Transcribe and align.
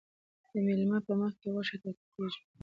د 0.51 0.53
میلمه 0.65 0.99
په 1.07 1.13
مخکې 1.21 1.47
غوښه 1.53 1.75
ټوټه 1.81 2.03
کیږي. 2.13 2.41